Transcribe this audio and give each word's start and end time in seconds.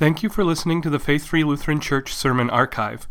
Thank 0.00 0.22
you 0.22 0.30
for 0.30 0.44
listening 0.44 0.80
to 0.80 0.88
the 0.88 0.98
Faith 0.98 1.26
Free 1.26 1.44
Lutheran 1.44 1.78
Church 1.78 2.14
Sermon 2.14 2.48
Archive. 2.48 3.06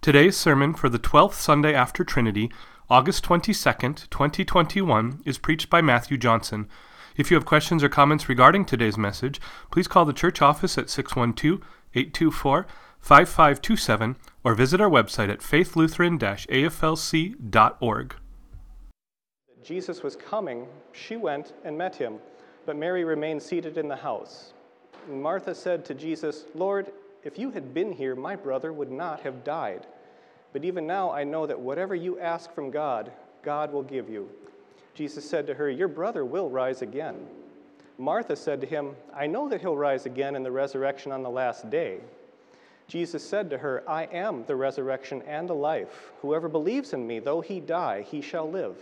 Today's 0.00 0.36
sermon 0.36 0.74
for 0.74 0.88
the 0.88 0.98
12th 0.98 1.34
Sunday 1.34 1.72
after 1.72 2.02
Trinity, 2.02 2.50
August 2.90 3.24
22nd, 3.24 4.10
2021, 4.10 5.22
is 5.24 5.38
preached 5.38 5.70
by 5.70 5.80
Matthew 5.80 6.18
Johnson. 6.18 6.68
If 7.16 7.30
you 7.30 7.36
have 7.36 7.44
questions 7.44 7.84
or 7.84 7.88
comments 7.88 8.28
regarding 8.28 8.64
today's 8.64 8.98
message, 8.98 9.40
please 9.70 9.86
call 9.86 10.04
the 10.04 10.12
church 10.12 10.42
office 10.42 10.76
at 10.76 10.90
612 10.90 11.60
824 11.94 12.66
5527 12.98 14.16
or 14.42 14.54
visit 14.56 14.80
our 14.80 14.90
website 14.90 15.30
at 15.30 15.42
faithlutheran 15.42 16.18
aflc.org. 16.18 18.16
Jesus 19.62 20.02
was 20.02 20.16
coming, 20.16 20.66
she 20.90 21.16
went 21.16 21.52
and 21.64 21.78
met 21.78 21.94
him, 21.94 22.18
but 22.66 22.76
Mary 22.76 23.04
remained 23.04 23.40
seated 23.40 23.78
in 23.78 23.86
the 23.86 23.94
house. 23.94 24.54
Martha 25.08 25.54
said 25.54 25.84
to 25.86 25.94
Jesus, 25.94 26.44
Lord, 26.54 26.92
if 27.24 27.38
you 27.38 27.50
had 27.50 27.72
been 27.72 27.92
here, 27.92 28.14
my 28.14 28.36
brother 28.36 28.72
would 28.72 28.90
not 28.90 29.20
have 29.20 29.44
died. 29.44 29.86
But 30.52 30.64
even 30.64 30.86
now 30.86 31.10
I 31.10 31.24
know 31.24 31.46
that 31.46 31.58
whatever 31.58 31.94
you 31.94 32.18
ask 32.18 32.52
from 32.52 32.70
God, 32.70 33.10
God 33.42 33.72
will 33.72 33.82
give 33.82 34.08
you. 34.08 34.28
Jesus 34.94 35.28
said 35.28 35.46
to 35.46 35.54
her, 35.54 35.70
Your 35.70 35.88
brother 35.88 36.24
will 36.24 36.50
rise 36.50 36.82
again. 36.82 37.26
Martha 37.98 38.36
said 38.36 38.60
to 38.60 38.66
him, 38.66 38.94
I 39.14 39.26
know 39.26 39.48
that 39.48 39.60
he'll 39.60 39.76
rise 39.76 40.06
again 40.06 40.34
in 40.34 40.42
the 40.42 40.50
resurrection 40.50 41.12
on 41.12 41.22
the 41.22 41.30
last 41.30 41.70
day. 41.70 42.00
Jesus 42.88 43.26
said 43.26 43.48
to 43.50 43.58
her, 43.58 43.82
I 43.88 44.04
am 44.04 44.44
the 44.46 44.56
resurrection 44.56 45.22
and 45.22 45.48
the 45.48 45.54
life. 45.54 46.12
Whoever 46.20 46.48
believes 46.48 46.92
in 46.92 47.06
me, 47.06 47.20
though 47.20 47.40
he 47.40 47.60
die, 47.60 48.02
he 48.02 48.20
shall 48.20 48.50
live. 48.50 48.76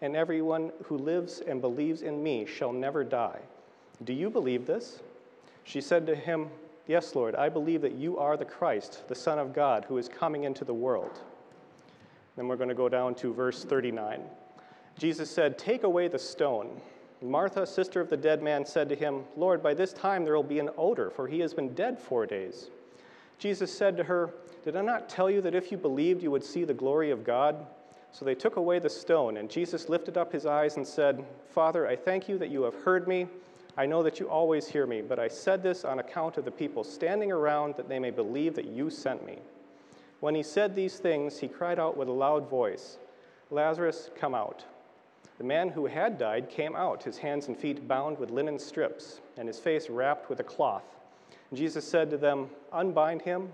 And 0.00 0.16
everyone 0.16 0.72
who 0.84 0.98
lives 0.98 1.40
and 1.46 1.60
believes 1.60 2.02
in 2.02 2.22
me 2.22 2.44
shall 2.46 2.72
never 2.72 3.04
die. 3.04 3.38
Do 4.02 4.12
you 4.12 4.30
believe 4.30 4.66
this? 4.66 5.00
She 5.64 5.80
said 5.80 6.06
to 6.06 6.14
him, 6.14 6.48
Yes, 6.86 7.14
Lord, 7.14 7.34
I 7.36 7.48
believe 7.48 7.80
that 7.82 7.94
you 7.94 8.18
are 8.18 8.36
the 8.36 8.44
Christ, 8.44 9.06
the 9.08 9.14
Son 9.14 9.38
of 9.38 9.54
God, 9.54 9.84
who 9.86 9.98
is 9.98 10.08
coming 10.08 10.44
into 10.44 10.64
the 10.64 10.74
world. 10.74 11.20
Then 12.36 12.48
we're 12.48 12.56
going 12.56 12.68
to 12.68 12.74
go 12.74 12.88
down 12.88 13.14
to 13.16 13.32
verse 13.32 13.64
39. 13.64 14.22
Jesus 14.98 15.30
said, 15.30 15.58
Take 15.58 15.84
away 15.84 16.08
the 16.08 16.18
stone. 16.18 16.80
Martha, 17.20 17.66
sister 17.66 18.00
of 18.00 18.10
the 18.10 18.16
dead 18.16 18.42
man, 18.42 18.66
said 18.66 18.88
to 18.88 18.96
him, 18.96 19.22
Lord, 19.36 19.62
by 19.62 19.74
this 19.74 19.92
time 19.92 20.24
there 20.24 20.34
will 20.34 20.42
be 20.42 20.58
an 20.58 20.70
odor, 20.76 21.08
for 21.08 21.28
he 21.28 21.38
has 21.40 21.54
been 21.54 21.72
dead 21.74 21.98
four 21.98 22.26
days. 22.26 22.68
Jesus 23.38 23.76
said 23.76 23.96
to 23.96 24.04
her, 24.04 24.34
Did 24.64 24.76
I 24.76 24.82
not 24.82 25.08
tell 25.08 25.30
you 25.30 25.40
that 25.42 25.54
if 25.54 25.70
you 25.70 25.78
believed, 25.78 26.22
you 26.22 26.30
would 26.30 26.44
see 26.44 26.64
the 26.64 26.74
glory 26.74 27.10
of 27.10 27.22
God? 27.22 27.66
So 28.10 28.24
they 28.24 28.34
took 28.34 28.56
away 28.56 28.78
the 28.78 28.90
stone, 28.90 29.36
and 29.36 29.48
Jesus 29.48 29.88
lifted 29.88 30.18
up 30.18 30.32
his 30.32 30.46
eyes 30.46 30.76
and 30.76 30.86
said, 30.86 31.24
Father, 31.54 31.86
I 31.86 31.96
thank 31.96 32.28
you 32.28 32.38
that 32.38 32.50
you 32.50 32.62
have 32.62 32.74
heard 32.74 33.08
me. 33.08 33.26
I 33.76 33.86
know 33.86 34.02
that 34.02 34.20
you 34.20 34.28
always 34.28 34.68
hear 34.68 34.86
me, 34.86 35.00
but 35.00 35.18
I 35.18 35.28
said 35.28 35.62
this 35.62 35.84
on 35.84 35.98
account 35.98 36.36
of 36.36 36.44
the 36.44 36.50
people 36.50 36.84
standing 36.84 37.32
around, 37.32 37.74
that 37.76 37.88
they 37.88 37.98
may 37.98 38.10
believe 38.10 38.54
that 38.54 38.66
you 38.66 38.90
sent 38.90 39.24
me. 39.24 39.38
When 40.20 40.34
he 40.34 40.42
said 40.42 40.74
these 40.74 40.98
things, 40.98 41.38
he 41.38 41.48
cried 41.48 41.78
out 41.78 41.96
with 41.96 42.08
a 42.08 42.12
loud 42.12 42.48
voice, 42.48 42.98
Lazarus, 43.50 44.10
come 44.18 44.34
out. 44.34 44.64
The 45.38 45.44
man 45.44 45.70
who 45.70 45.86
had 45.86 46.18
died 46.18 46.50
came 46.50 46.76
out, 46.76 47.02
his 47.02 47.18
hands 47.18 47.48
and 47.48 47.56
feet 47.56 47.88
bound 47.88 48.18
with 48.18 48.30
linen 48.30 48.58
strips, 48.58 49.20
and 49.36 49.48
his 49.48 49.58
face 49.58 49.88
wrapped 49.90 50.28
with 50.28 50.40
a 50.40 50.44
cloth. 50.44 50.84
Jesus 51.52 51.86
said 51.86 52.10
to 52.10 52.16
them, 52.16 52.48
Unbind 52.72 53.22
him 53.22 53.50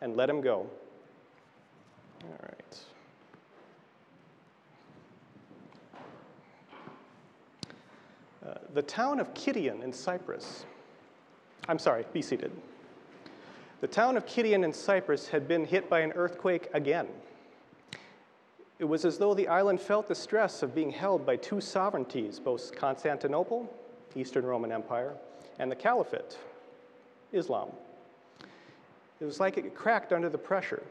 and 0.00 0.16
let 0.16 0.28
him 0.28 0.40
go. 0.40 0.66
All 2.24 2.38
right. 2.42 2.78
The 8.74 8.82
town 8.82 9.20
of 9.20 9.34
Kition 9.34 9.82
in 9.82 9.92
Cyprus, 9.92 10.64
I'm 11.68 11.78
sorry, 11.78 12.04
be 12.12 12.22
seated. 12.22 12.52
The 13.80 13.88
town 13.88 14.16
of 14.16 14.26
Kition 14.26 14.64
in 14.64 14.72
Cyprus 14.72 15.28
had 15.28 15.48
been 15.48 15.64
hit 15.64 15.88
by 15.88 16.00
an 16.00 16.12
earthquake 16.12 16.68
again. 16.74 17.08
It 18.78 18.84
was 18.84 19.04
as 19.04 19.18
though 19.18 19.34
the 19.34 19.48
island 19.48 19.80
felt 19.80 20.08
the 20.08 20.14
stress 20.14 20.62
of 20.62 20.74
being 20.74 20.90
held 20.90 21.26
by 21.26 21.36
two 21.36 21.60
sovereignties, 21.60 22.38
both 22.38 22.74
Constantinople, 22.74 23.70
Eastern 24.16 24.44
Roman 24.44 24.72
Empire, 24.72 25.14
and 25.58 25.70
the 25.70 25.76
Caliphate, 25.76 26.38
Islam. 27.32 27.68
It 29.20 29.24
was 29.26 29.38
like 29.38 29.58
it 29.58 29.74
cracked 29.74 30.12
under 30.12 30.30
the 30.30 30.38
pressure. 30.38 30.82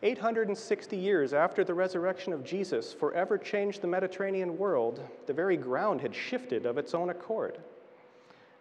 860 0.00 0.96
years 0.96 1.32
after 1.32 1.64
the 1.64 1.74
resurrection 1.74 2.32
of 2.32 2.44
Jesus 2.44 2.92
forever 2.92 3.36
changed 3.36 3.80
the 3.80 3.88
Mediterranean 3.88 4.56
world, 4.56 5.00
the 5.26 5.32
very 5.32 5.56
ground 5.56 6.00
had 6.00 6.14
shifted 6.14 6.66
of 6.66 6.78
its 6.78 6.94
own 6.94 7.10
accord. 7.10 7.58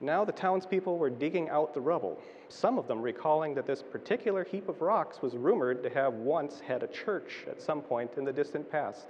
Now 0.02 0.26
the 0.26 0.32
townspeople 0.32 0.98
were 0.98 1.12
digging 1.12 1.50
out 1.50 1.76
the 1.76 1.82
rubble, 1.82 2.20
some 2.50 2.80
of 2.80 2.88
them 2.88 3.02
recalling 3.02 3.54
that 3.54 3.68
this 3.68 3.84
particular 3.84 4.44
heap 4.44 4.68
of 4.68 4.82
rocks 4.82 5.22
was 5.22 5.36
rumored 5.36 5.84
to 5.84 5.90
have 5.92 6.14
once 6.14 6.60
had 6.60 6.82
a 6.82 6.88
church 6.88 7.46
at 7.48 7.62
some 7.62 7.82
point 7.82 8.12
in 8.18 8.26
the 8.26 8.34
distant 8.34 8.72
past. 8.72 9.06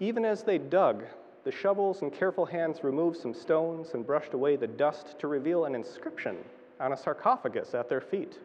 Even 0.00 0.24
as 0.24 0.42
they 0.42 0.56
dug, 0.56 1.04
the 1.44 1.52
shovels 1.52 2.02
and 2.02 2.12
careful 2.12 2.46
hands 2.46 2.82
removed 2.82 3.18
some 3.18 3.34
stones 3.34 3.90
and 3.92 4.06
brushed 4.06 4.32
away 4.32 4.56
the 4.56 4.66
dust 4.66 5.18
to 5.18 5.26
reveal 5.26 5.66
an 5.66 5.74
inscription 5.74 6.38
on 6.80 6.92
a 6.92 6.96
sarcophagus 6.96 7.74
at 7.74 7.88
their 7.88 8.00
feet. 8.00 8.38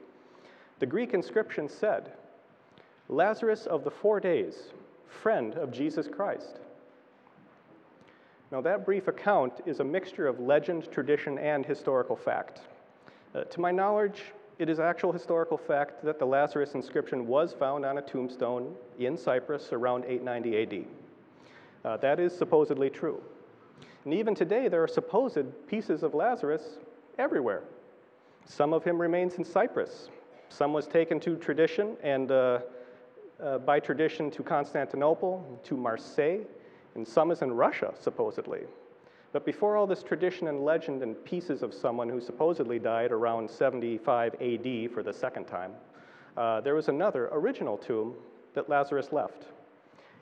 The 0.80 0.86
Greek 0.86 1.14
inscription 1.14 1.68
said, 1.70 2.12
Lazarus 3.12 3.66
of 3.66 3.84
the 3.84 3.92
four 3.92 4.22
days, 4.22 4.72
friend 5.06 5.56
of 5.56 5.70
Jesus 5.70 6.08
Christ. 6.08 6.62
Now, 8.54 8.62
that 8.62 8.86
brief 8.86 9.10
account 9.10 9.54
is 9.66 9.82
a 9.82 9.84
mixture 9.84 10.28
of 10.28 10.40
legend, 10.40 10.90
tradition, 10.94 11.38
and 11.38 11.66
historical 11.66 12.16
fact. 12.16 12.62
Uh, 13.36 13.44
to 13.44 13.60
my 13.60 13.70
knowledge, 13.70 14.24
it 14.60 14.70
is 14.70 14.80
actual 14.80 15.12
historical 15.12 15.58
fact 15.58 16.06
that 16.06 16.20
the 16.20 16.26
Lazarus 16.26 16.74
inscription 16.74 17.28
was 17.28 17.52
found 17.54 17.86
on 17.86 17.98
a 17.98 18.02
tombstone 18.02 18.74
in 18.98 19.18
Cyprus 19.18 19.74
around 19.74 20.06
890 20.06 20.62
AD. 20.62 20.86
Uh, 21.84 21.98
that 21.98 22.18
is 22.18 22.38
supposedly 22.38 22.90
true. 22.90 23.22
And 24.06 24.14
even 24.14 24.34
today, 24.34 24.70
there 24.70 24.84
are 24.84 24.88
supposed 24.88 25.68
pieces 25.68 26.02
of 26.02 26.14
Lazarus 26.14 26.78
everywhere. 27.20 27.64
Some 28.46 28.72
of 28.72 28.86
him 28.86 29.02
remains 29.02 29.36
in 29.36 29.44
Cyprus. 29.44 30.08
Some 30.48 30.72
was 30.72 30.88
taken 30.88 31.20
to 31.22 31.36
tradition 31.36 31.98
and 32.04 32.32
uh, 32.32 32.60
uh, 33.44 33.58
by 33.58 33.80
tradition 33.80 34.30
to 34.32 34.44
Constantinople, 34.44 35.60
to 35.64 35.76
Marseille, 35.76 36.42
and 36.96 37.08
some 37.08 37.32
is 37.32 37.42
in 37.42 37.52
Russia, 37.52 37.94
supposedly. 38.00 38.62
But 39.34 39.46
before 39.46 39.78
all 39.78 39.88
this 39.88 40.04
tradition 40.04 40.48
and 40.48 40.66
legend 40.66 41.04
and 41.04 41.24
pieces 41.24 41.64
of 41.64 41.74
someone 41.74 42.10
who 42.10 42.20
supposedly 42.20 42.80
died 42.80 43.12
around 43.12 43.50
75 43.50 44.36
AD 44.36 44.92
for 44.92 45.04
the 45.04 45.14
second 45.14 45.46
time, 45.46 45.72
uh, 46.36 46.62
there 46.62 46.76
was 46.76 46.90
another 46.90 47.30
original 47.32 47.78
tomb 47.78 48.14
that 48.54 48.70
Lazarus 48.70 49.12
left. 49.12 49.46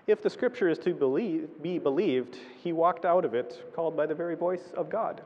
If 0.07 0.21
the 0.21 0.29
scripture 0.29 0.69
is 0.69 0.79
to 0.79 0.93
believe, 0.93 1.49
be 1.61 1.77
believed, 1.77 2.37
he 2.63 2.73
walked 2.73 3.05
out 3.05 3.25
of 3.25 3.33
it 3.33 3.63
called 3.75 3.95
by 3.97 4.05
the 4.05 4.15
very 4.15 4.35
voice 4.35 4.71
of 4.75 4.89
God. 4.89 5.21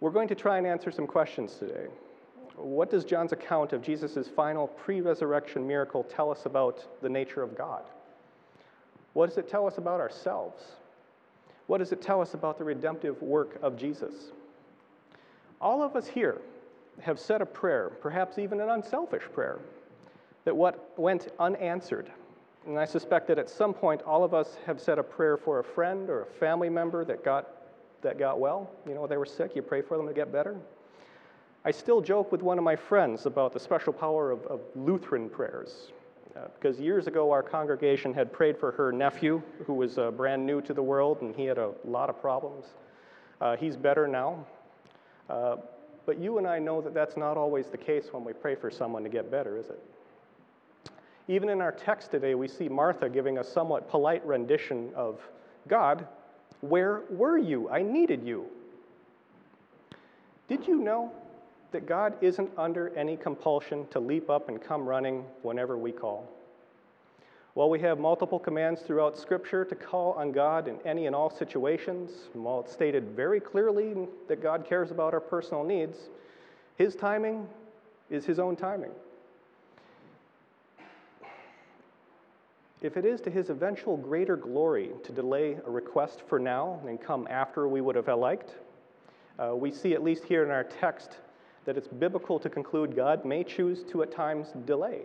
We're 0.00 0.10
going 0.10 0.28
to 0.28 0.34
try 0.34 0.58
and 0.58 0.66
answer 0.66 0.90
some 0.90 1.06
questions 1.06 1.54
today. 1.54 1.86
What 2.58 2.90
does 2.90 3.04
John's 3.04 3.32
account 3.32 3.72
of 3.72 3.82
Jesus' 3.82 4.28
final 4.28 4.66
pre 4.66 5.00
resurrection 5.00 5.66
miracle 5.66 6.02
tell 6.02 6.30
us 6.30 6.44
about 6.44 6.84
the 7.02 7.08
nature 7.08 7.42
of 7.42 7.56
God? 7.56 7.82
What 9.12 9.28
does 9.28 9.38
it 9.38 9.48
tell 9.48 9.66
us 9.66 9.78
about 9.78 10.00
ourselves? 10.00 10.62
What 11.68 11.78
does 11.78 11.92
it 11.92 12.02
tell 12.02 12.20
us 12.20 12.34
about 12.34 12.58
the 12.58 12.64
redemptive 12.64 13.20
work 13.22 13.58
of 13.62 13.76
Jesus? 13.76 14.32
All 15.60 15.82
of 15.82 15.94
us 15.96 16.06
here 16.06 16.40
have 17.00 17.20
said 17.20 17.40
a 17.40 17.46
prayer, 17.46 17.90
perhaps 18.00 18.38
even 18.38 18.60
an 18.60 18.70
unselfish 18.70 19.24
prayer, 19.32 19.58
that 20.44 20.56
what 20.56 20.98
went 20.98 21.28
unanswered. 21.38 22.10
And 22.66 22.78
I 22.78 22.84
suspect 22.84 23.28
that 23.28 23.38
at 23.38 23.48
some 23.48 23.72
point 23.72 24.02
all 24.02 24.24
of 24.24 24.34
us 24.34 24.56
have 24.66 24.80
said 24.80 24.98
a 24.98 25.02
prayer 25.02 25.36
for 25.36 25.60
a 25.60 25.64
friend 25.64 26.10
or 26.10 26.22
a 26.22 26.26
family 26.26 26.68
member 26.68 27.04
that 27.04 27.24
got 27.24 27.48
that 28.02 28.18
got 28.18 28.38
well. 28.38 28.70
You 28.86 28.94
know, 28.94 29.06
they 29.06 29.16
were 29.16 29.26
sick, 29.26 29.56
you 29.56 29.62
pray 29.62 29.82
for 29.82 29.96
them 29.96 30.06
to 30.06 30.14
get 30.14 30.32
better. 30.32 30.56
I 31.68 31.70
still 31.70 32.00
joke 32.00 32.32
with 32.32 32.40
one 32.40 32.56
of 32.56 32.64
my 32.64 32.76
friends 32.76 33.26
about 33.26 33.52
the 33.52 33.60
special 33.60 33.92
power 33.92 34.30
of, 34.30 34.42
of 34.46 34.62
Lutheran 34.74 35.28
prayers. 35.28 35.92
Uh, 36.34 36.46
because 36.54 36.80
years 36.80 37.06
ago, 37.06 37.30
our 37.30 37.42
congregation 37.42 38.14
had 38.14 38.32
prayed 38.32 38.56
for 38.56 38.72
her 38.72 38.90
nephew, 38.90 39.42
who 39.66 39.74
was 39.74 39.98
uh, 39.98 40.10
brand 40.10 40.46
new 40.46 40.62
to 40.62 40.72
the 40.72 40.82
world, 40.82 41.20
and 41.20 41.36
he 41.36 41.44
had 41.44 41.58
a 41.58 41.72
lot 41.84 42.08
of 42.08 42.18
problems. 42.22 42.64
Uh, 43.42 43.54
he's 43.54 43.76
better 43.76 44.08
now. 44.08 44.46
Uh, 45.28 45.56
but 46.06 46.18
you 46.18 46.38
and 46.38 46.46
I 46.46 46.58
know 46.58 46.80
that 46.80 46.94
that's 46.94 47.18
not 47.18 47.36
always 47.36 47.66
the 47.66 47.76
case 47.76 48.06
when 48.12 48.24
we 48.24 48.32
pray 48.32 48.54
for 48.54 48.70
someone 48.70 49.02
to 49.02 49.10
get 49.10 49.30
better, 49.30 49.58
is 49.58 49.66
it? 49.66 50.90
Even 51.28 51.50
in 51.50 51.60
our 51.60 51.72
text 51.72 52.10
today, 52.10 52.34
we 52.34 52.48
see 52.48 52.70
Martha 52.70 53.10
giving 53.10 53.36
a 53.36 53.44
somewhat 53.44 53.90
polite 53.90 54.24
rendition 54.26 54.90
of 54.96 55.20
God, 55.68 56.06
where 56.62 57.02
were 57.10 57.36
you? 57.36 57.68
I 57.68 57.82
needed 57.82 58.24
you. 58.24 58.46
Did 60.48 60.66
you 60.66 60.78
know 60.78 61.12
that 61.72 61.86
God 61.86 62.14
isn't 62.20 62.50
under 62.56 62.90
any 62.96 63.16
compulsion 63.16 63.86
to 63.90 64.00
leap 64.00 64.30
up 64.30 64.48
and 64.48 64.60
come 64.60 64.86
running 64.86 65.24
whenever 65.42 65.76
we 65.76 65.92
call? 65.92 66.28
While 67.54 67.70
we 67.70 67.80
have 67.80 67.98
multiple 67.98 68.38
commands 68.38 68.82
throughout 68.82 69.18
Scripture 69.18 69.64
to 69.64 69.74
call 69.74 70.12
on 70.12 70.30
God 70.30 70.68
in 70.68 70.78
any 70.84 71.06
and 71.06 71.16
all 71.16 71.28
situations, 71.28 72.28
while 72.32 72.60
it's 72.60 72.72
stated 72.72 73.16
very 73.16 73.40
clearly 73.40 74.06
that 74.28 74.40
God 74.40 74.64
cares 74.64 74.90
about 74.92 75.12
our 75.12 75.20
personal 75.20 75.64
needs, 75.64 75.98
His 76.76 76.94
timing 76.94 77.48
is 78.10 78.24
His 78.24 78.38
own 78.38 78.54
timing. 78.54 78.92
If 82.80 82.96
it 82.96 83.04
is 83.04 83.20
to 83.22 83.30
His 83.30 83.50
eventual 83.50 83.96
greater 83.96 84.36
glory 84.36 84.90
to 85.02 85.10
delay 85.10 85.58
a 85.66 85.70
request 85.70 86.22
for 86.28 86.38
now 86.38 86.80
and 86.86 87.00
come 87.00 87.26
after 87.28 87.66
we 87.66 87.80
would 87.80 87.96
have 87.96 88.06
liked, 88.06 88.54
uh, 89.38 89.56
we 89.56 89.72
see 89.72 89.94
at 89.94 90.04
least 90.04 90.22
here 90.24 90.44
in 90.44 90.50
our 90.50 90.64
text 90.64 91.16
that 91.68 91.76
it's 91.76 91.86
biblical 91.86 92.38
to 92.38 92.48
conclude 92.48 92.96
God 92.96 93.26
may 93.26 93.44
choose 93.44 93.84
to 93.90 94.02
at 94.02 94.10
times 94.10 94.54
delay. 94.64 95.02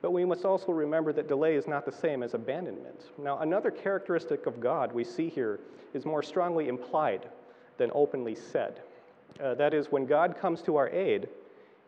But 0.00 0.12
we 0.12 0.24
must 0.24 0.44
also 0.44 0.70
remember 0.70 1.12
that 1.12 1.26
delay 1.26 1.56
is 1.56 1.66
not 1.66 1.84
the 1.84 1.90
same 1.90 2.22
as 2.22 2.34
abandonment. 2.34 3.06
Now, 3.18 3.40
another 3.40 3.72
characteristic 3.72 4.46
of 4.46 4.60
God 4.60 4.92
we 4.92 5.02
see 5.02 5.28
here 5.28 5.58
is 5.94 6.06
more 6.06 6.22
strongly 6.22 6.68
implied 6.68 7.28
than 7.76 7.90
openly 7.92 8.36
said. 8.36 8.82
Uh, 9.42 9.54
that 9.54 9.74
is, 9.74 9.90
when 9.90 10.06
God 10.06 10.38
comes 10.40 10.62
to 10.62 10.76
our 10.76 10.90
aid, 10.90 11.28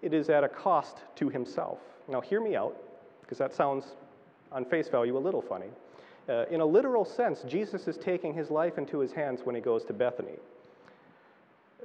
it 0.03 0.13
is 0.13 0.31
at 0.31 0.43
a 0.43 0.49
cost 0.49 0.97
to 1.15 1.29
himself. 1.29 1.79
Now, 2.09 2.21
hear 2.21 2.41
me 2.41 2.57
out, 2.57 2.77
because 3.21 3.39
that 3.39 3.55
sounds 3.55 3.85
on 4.51 4.65
face 4.65 4.89
value 4.89 5.17
a 5.17 5.21
little 5.21 5.43
funny. 5.43 5.71
Uh, 6.29 6.45
in 6.51 6.61
a 6.61 6.67
literal 6.67 7.05
sense, 7.05 7.45
Jesus 7.47 7.87
is 7.87 7.97
taking 7.97 8.35
his 8.35 8.51
life 8.51 8.79
into 8.79 8.99
his 8.99 9.13
hands 9.13 9.43
when 9.45 9.55
he 9.55 9.61
goes 9.61 9.85
to 9.85 9.93
Bethany. 9.93 10.41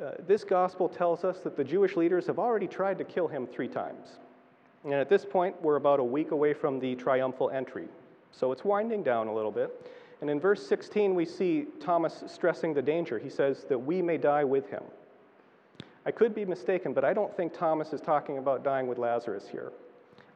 Uh, 0.02 0.12
this 0.28 0.44
gospel 0.44 0.90
tells 0.90 1.24
us 1.24 1.40
that 1.40 1.56
the 1.56 1.64
Jewish 1.64 1.96
leaders 1.96 2.28
have 2.28 2.38
already 2.38 2.68
tried 2.68 2.98
to 2.98 3.06
kill 3.06 3.28
him 3.28 3.48
three 3.48 3.70
times. 3.70 4.18
And 4.84 4.94
at 4.94 5.10
this 5.10 5.26
point, 5.26 5.60
we're 5.62 5.78
about 5.78 6.00
a 6.00 6.04
week 6.04 6.32
away 6.32 6.54
from 6.54 6.80
the 6.80 6.96
triumphal 6.96 7.50
entry. 7.50 7.88
So 8.32 8.52
it's 8.52 8.66
winding 8.66 9.04
down 9.04 9.28
a 9.28 9.34
little 9.34 9.52
bit. 9.52 9.72
And 10.22 10.30
in 10.30 10.40
verse 10.40 10.66
16, 10.68 11.16
we 11.16 11.26
see 11.26 11.68
Thomas 11.80 12.24
stressing 12.28 12.74
the 12.74 12.82
danger. 12.82 13.18
He 13.18 13.30
says 13.30 13.66
that 13.70 13.78
we 13.78 14.02
may 14.02 14.18
die 14.18 14.44
with 14.44 14.70
him. 14.70 14.84
I 16.06 16.12
could 16.12 16.36
be 16.36 16.46
mistaken, 16.46 16.94
but 16.94 17.04
I 17.04 17.14
don't 17.14 17.36
think 17.36 17.54
Thomas 17.54 17.94
is 17.94 18.02
talking 18.02 18.38
about 18.38 18.64
dying 18.64 18.88
with 18.88 18.98
Lazarus 18.98 19.48
here. 19.50 19.72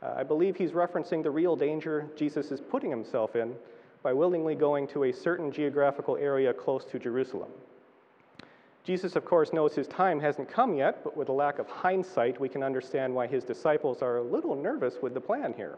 Uh, 0.01 0.13
I 0.15 0.23
believe 0.23 0.55
he's 0.55 0.71
referencing 0.71 1.21
the 1.21 1.31
real 1.31 1.55
danger 1.55 2.07
Jesus 2.15 2.51
is 2.51 2.61
putting 2.61 2.89
himself 2.89 3.35
in 3.35 3.53
by 4.01 4.13
willingly 4.13 4.55
going 4.55 4.87
to 4.87 5.03
a 5.03 5.11
certain 5.11 5.51
geographical 5.51 6.15
area 6.15 6.53
close 6.53 6.85
to 6.85 6.97
Jerusalem. 6.97 7.49
Jesus, 8.83 9.15
of 9.15 9.25
course, 9.25 9.53
knows 9.53 9.75
his 9.75 9.87
time 9.87 10.19
hasn't 10.19 10.49
come 10.49 10.73
yet, 10.73 11.03
but 11.03 11.15
with 11.15 11.29
a 11.29 11.33
lack 11.33 11.59
of 11.59 11.67
hindsight, 11.67 12.39
we 12.39 12.49
can 12.49 12.63
understand 12.63 13.13
why 13.13 13.27
his 13.27 13.43
disciples 13.43 14.01
are 14.01 14.17
a 14.17 14.23
little 14.23 14.55
nervous 14.55 14.95
with 15.01 15.13
the 15.13 15.21
plan 15.21 15.53
here. 15.55 15.77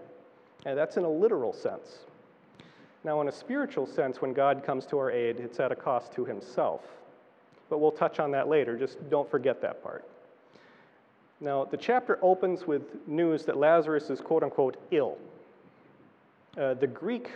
And 0.65 0.77
that's 0.77 0.97
in 0.97 1.03
a 1.03 1.09
literal 1.09 1.53
sense. 1.53 1.99
Now, 3.03 3.19
in 3.21 3.27
a 3.27 3.31
spiritual 3.31 3.87
sense, 3.87 4.21
when 4.21 4.33
God 4.33 4.63
comes 4.63 4.85
to 4.87 4.99
our 4.99 5.11
aid, 5.11 5.39
it's 5.39 5.59
at 5.59 5.71
a 5.71 5.75
cost 5.75 6.13
to 6.13 6.25
himself. 6.25 6.81
But 7.69 7.79
we'll 7.79 7.91
touch 7.91 8.19
on 8.19 8.31
that 8.31 8.47
later, 8.47 8.77
just 8.77 8.97
don't 9.09 9.29
forget 9.29 9.61
that 9.61 9.81
part. 9.81 10.05
Now, 11.39 11.65
the 11.65 11.77
chapter 11.77 12.19
opens 12.21 12.67
with 12.67 13.07
news 13.07 13.45
that 13.45 13.57
Lazarus 13.57 14.11
is 14.11 14.21
quote 14.21 14.43
unquote 14.43 14.77
ill. 14.91 15.17
Uh, 16.55 16.75
the 16.75 16.85
Greek 16.85 17.31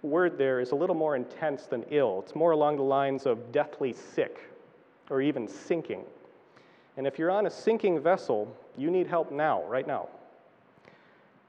word 0.00 0.38
there 0.38 0.60
is 0.60 0.70
a 0.70 0.74
little 0.74 0.94
more 0.94 1.16
intense 1.16 1.66
than 1.66 1.84
ill, 1.90 2.22
it's 2.24 2.34
more 2.34 2.52
along 2.52 2.76
the 2.76 2.82
lines 2.82 3.26
of 3.26 3.52
deathly 3.52 3.92
sick 3.92 4.38
or 5.10 5.20
even 5.20 5.48
sinking. 5.48 6.04
And 6.96 7.06
if 7.06 7.18
you're 7.18 7.30
on 7.30 7.46
a 7.46 7.50
sinking 7.50 8.00
vessel, 8.00 8.54
you 8.76 8.90
need 8.90 9.06
help 9.06 9.30
now, 9.30 9.62
right 9.64 9.86
now. 9.86 10.08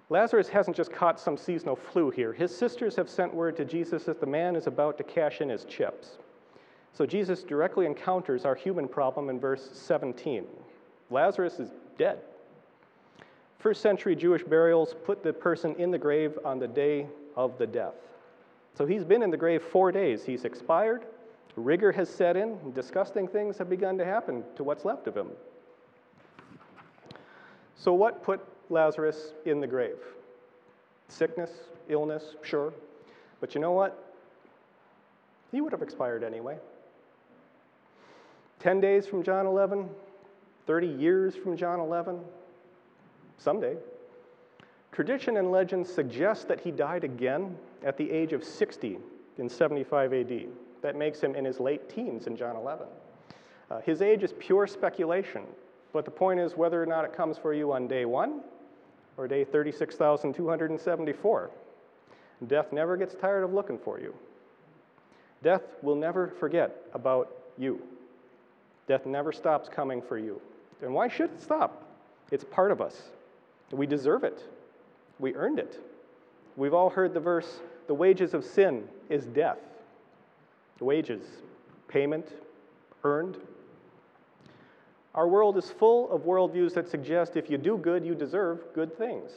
Lazarus 0.09 0.47
hasn't 0.47 0.77
just 0.77 0.91
caught 0.91 1.19
some 1.19 1.37
seasonal 1.37 1.75
flu 1.75 2.09
here. 2.11 2.31
His 2.31 2.55
sisters 2.55 2.95
have 2.95 3.09
sent 3.09 3.33
word 3.33 3.57
to 3.57 3.65
Jesus 3.65 4.05
that 4.05 4.21
the 4.21 4.25
man 4.25 4.55
is 4.55 4.67
about 4.67 4.97
to 4.97 5.03
cash 5.03 5.41
in 5.41 5.49
his 5.49 5.65
chips. 5.65 6.17
So 6.93 7.05
Jesus 7.05 7.43
directly 7.43 7.85
encounters 7.85 8.45
our 8.45 8.55
human 8.55 8.87
problem 8.87 9.29
in 9.29 9.39
verse 9.39 9.69
17. 9.73 10.45
Lazarus 11.09 11.59
is 11.59 11.71
dead. 11.97 12.19
First 13.59 13.81
century 13.81 14.15
Jewish 14.15 14.43
burials 14.43 14.95
put 15.05 15.23
the 15.23 15.33
person 15.33 15.75
in 15.75 15.91
the 15.91 15.97
grave 15.97 16.37
on 16.45 16.59
the 16.59 16.67
day 16.67 17.07
of 17.35 17.57
the 17.57 17.67
death. 17.67 17.95
So 18.77 18.85
he's 18.85 19.03
been 19.03 19.23
in 19.23 19.31
the 19.31 19.37
grave 19.37 19.61
four 19.61 19.91
days. 19.91 20.23
He's 20.23 20.45
expired, 20.45 21.05
Rigor 21.57 21.91
has 21.91 22.07
set 22.07 22.37
in, 22.37 22.49
and 22.63 22.73
disgusting 22.73 23.27
things 23.27 23.57
have 23.57 23.67
begun 23.67 23.97
to 23.97 24.05
happen 24.05 24.43
to 24.55 24.63
what's 24.63 24.85
left 24.85 25.07
of 25.07 25.17
him. 25.17 25.29
So, 27.75 27.93
what 27.93 28.21
put 28.21 28.41
Lazarus 28.69 29.33
in 29.45 29.59
the 29.59 29.67
grave? 29.67 29.97
Sickness, 31.07 31.49
illness, 31.89 32.35
sure. 32.43 32.73
But 33.39 33.55
you 33.55 33.61
know 33.61 33.71
what? 33.71 34.13
He 35.51 35.61
would 35.61 35.71
have 35.71 35.81
expired 35.81 36.23
anyway. 36.23 36.57
10 38.59 38.79
days 38.79 39.07
from 39.07 39.23
John 39.23 39.47
11, 39.47 39.89
30 40.67 40.87
years 40.87 41.35
from 41.35 41.57
John 41.57 41.79
11, 41.79 42.19
someday. 43.39 43.77
Tradition 44.91 45.37
and 45.37 45.51
legend 45.51 45.87
suggest 45.87 46.47
that 46.47 46.59
he 46.59 46.69
died 46.69 47.03
again 47.03 47.55
at 47.83 47.97
the 47.97 48.09
age 48.11 48.33
of 48.33 48.43
60 48.43 48.97
in 49.37 49.49
75 49.49 50.13
AD. 50.13 50.45
That 50.81 50.95
makes 50.95 51.19
him 51.19 51.35
in 51.35 51.45
his 51.45 51.59
late 51.59 51.87
teens 51.89 52.25
in 52.27 52.35
John 52.35 52.55
11. 52.55 52.87
Uh, 53.69 53.81
his 53.81 54.01
age 54.01 54.23
is 54.23 54.33
pure 54.39 54.65
speculation, 54.67 55.43
but 55.93 56.05
the 56.05 56.11
point 56.11 56.39
is 56.39 56.55
whether 56.55 56.81
or 56.81 56.85
not 56.85 57.03
it 57.03 57.11
comes 57.13 57.37
for 57.37 57.53
you 57.53 57.73
on 57.73 57.87
day 57.87 58.05
one 58.05 58.39
or 59.17 59.27
day 59.27 59.43
36,274. 59.43 61.51
Death 62.47 62.71
never 62.71 62.95
gets 62.95 63.15
tired 63.15 63.43
of 63.43 63.53
looking 63.53 63.79
for 63.79 63.99
you. 63.99 64.13
Death 65.43 65.63
will 65.81 65.95
never 65.95 66.29
forget 66.39 66.83
about 66.93 67.31
you. 67.57 67.81
Death 68.87 69.05
never 69.05 69.31
stops 69.31 69.69
coming 69.69 70.01
for 70.01 70.17
you. 70.17 70.41
And 70.81 70.93
why 70.93 71.07
should 71.07 71.31
it 71.31 71.41
stop? 71.41 71.83
It's 72.31 72.43
part 72.43 72.71
of 72.71 72.81
us. 72.81 73.09
We 73.71 73.87
deserve 73.87 74.23
it. 74.23 74.43
We 75.19 75.35
earned 75.35 75.59
it. 75.59 75.79
We've 76.55 76.73
all 76.73 76.89
heard 76.89 77.13
the 77.13 77.19
verse 77.19 77.59
the 77.87 77.93
wages 77.93 78.33
of 78.33 78.43
sin 78.43 78.87
is 79.09 79.25
death 79.25 79.59
wages, 80.81 81.25
payment, 81.87 82.27
earned. 83.03 83.37
Our 85.15 85.27
world 85.27 85.57
is 85.57 85.71
full 85.71 86.11
of 86.11 86.21
worldviews 86.21 86.73
that 86.75 86.89
suggest 86.89 87.35
if 87.35 87.49
you 87.49 87.57
do 87.57 87.77
good, 87.77 88.05
you 88.05 88.13
deserve 88.13 88.61
good 88.73 88.97
things. 88.97 89.31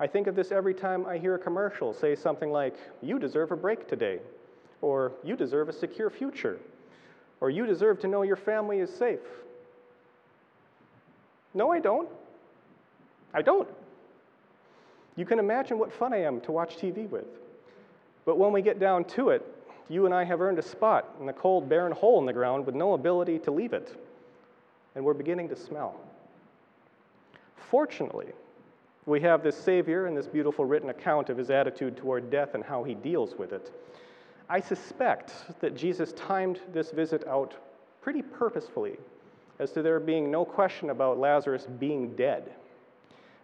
I 0.00 0.06
think 0.06 0.26
of 0.26 0.36
this 0.36 0.52
every 0.52 0.74
time 0.74 1.06
I 1.06 1.18
hear 1.18 1.34
a 1.34 1.38
commercial 1.38 1.92
say 1.92 2.14
something 2.14 2.52
like, 2.52 2.76
You 3.02 3.18
deserve 3.18 3.50
a 3.50 3.56
break 3.56 3.88
today, 3.88 4.20
or 4.80 5.12
You 5.24 5.36
deserve 5.36 5.68
a 5.68 5.72
secure 5.72 6.10
future, 6.10 6.58
or 7.40 7.50
You 7.50 7.66
deserve 7.66 7.98
to 8.00 8.08
know 8.08 8.22
your 8.22 8.36
family 8.36 8.78
is 8.78 8.94
safe. 8.94 9.20
No, 11.54 11.72
I 11.72 11.80
don't. 11.80 12.08
I 13.34 13.42
don't. 13.42 13.68
You 15.16 15.24
can 15.24 15.38
imagine 15.38 15.78
what 15.78 15.92
fun 15.92 16.12
I 16.12 16.22
am 16.22 16.40
to 16.42 16.52
watch 16.52 16.76
TV 16.76 17.08
with. 17.10 17.26
But 18.24 18.38
when 18.38 18.52
we 18.52 18.62
get 18.62 18.78
down 18.78 19.04
to 19.06 19.30
it, 19.30 19.44
you 19.88 20.04
and 20.04 20.14
I 20.14 20.24
have 20.24 20.40
earned 20.40 20.58
a 20.58 20.62
spot 20.62 21.16
in 21.18 21.26
the 21.26 21.32
cold, 21.32 21.68
barren 21.68 21.92
hole 21.92 22.18
in 22.20 22.26
the 22.26 22.32
ground 22.32 22.66
with 22.66 22.74
no 22.74 22.92
ability 22.92 23.38
to 23.40 23.50
leave 23.50 23.72
it. 23.72 23.96
And 24.94 25.04
we're 25.04 25.14
beginning 25.14 25.48
to 25.48 25.56
smell. 25.56 25.98
Fortunately, 27.70 28.32
we 29.06 29.20
have 29.20 29.42
this 29.42 29.56
Savior 29.56 30.06
and 30.06 30.16
this 30.16 30.26
beautiful 30.26 30.64
written 30.64 30.90
account 30.90 31.30
of 31.30 31.38
his 31.38 31.50
attitude 31.50 31.96
toward 31.96 32.30
death 32.30 32.54
and 32.54 32.62
how 32.62 32.84
he 32.84 32.94
deals 32.94 33.34
with 33.38 33.52
it. 33.52 33.72
I 34.50 34.60
suspect 34.60 35.32
that 35.60 35.76
Jesus 35.76 36.12
timed 36.12 36.60
this 36.72 36.90
visit 36.90 37.26
out 37.26 37.54
pretty 38.02 38.22
purposefully, 38.22 38.96
as 39.58 39.72
to 39.72 39.82
there 39.82 40.00
being 40.00 40.30
no 40.30 40.44
question 40.44 40.90
about 40.90 41.18
Lazarus 41.18 41.66
being 41.78 42.14
dead. 42.16 42.52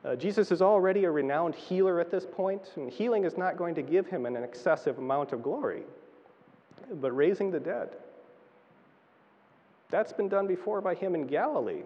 Uh, 0.05 0.15
Jesus 0.17 0.53
is 0.53 0.61
already 0.61 1.05
a 1.05 1.11
renowned 1.11 1.55
healer 1.55 1.99
at 1.99 2.11
this 2.11 2.27
point, 2.31 2.73
and 2.77 2.91
healing 2.91 3.25
is 3.25 3.39
not 3.39 3.57
going 3.57 3.75
to 3.75 3.83
give 3.83 4.07
him 4.07 4.27
an 4.27 4.37
excessive 4.37 4.99
amount 4.99 5.33
of 5.33 5.43
glory 5.43 5.83
but 6.95 7.13
raising 7.13 7.51
the 7.51 7.61
dead. 7.61 7.91
That's 9.91 10.13
been 10.13 10.29
done 10.29 10.47
before 10.47 10.81
by 10.81 10.95
him 10.95 11.15
in 11.15 11.27
Galilee, 11.27 11.83